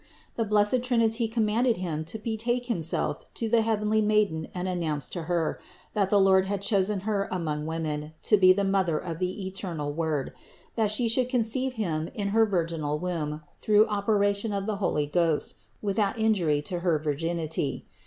The 0.35 0.45
blessed 0.45 0.81
Trinity 0.81 1.27
commanded 1.27 1.77
him 1.77 2.03
to 2.05 2.17
betake 2.17 2.65
himself 2.65 3.31
to 3.35 3.47
the 3.47 3.61
heavenly 3.61 4.01
Maiden 4.01 4.47
and 4.55 4.67
announce 4.67 5.07
to 5.09 5.21
Her, 5.25 5.59
that 5.93 6.09
the 6.09 6.19
Lord 6.19 6.45
2 6.45 6.45
8 6.47 6.49
94 6.49 6.49
CITY 6.49 6.53
OK 6.53 6.55
GOD 6.55 6.55
had 6.55 6.61
chosen 6.63 6.99
Her 7.01 7.27
among 7.29 7.65
women 7.67 8.13
to 8.23 8.35
be 8.37 8.51
the 8.51 8.63
Mother 8.63 8.97
of 8.97 9.19
the 9.19 9.45
eternal 9.45 9.93
Word, 9.93 10.33
that 10.75 10.89
She 10.89 11.07
should 11.07 11.29
conceive 11.29 11.73
Him 11.73 12.09
in 12.15 12.29
her 12.29 12.47
vir 12.47 12.65
ginal 12.65 12.99
womb 12.99 13.41
through 13.59 13.85
operation 13.85 14.53
of 14.53 14.65
the 14.65 14.77
Holy 14.77 15.05
Ghost 15.05 15.57
with 15.83 15.99
out 15.99 16.17
injury 16.17 16.63
to 16.63 16.79
her 16.79 16.97
virginity. 16.97 17.85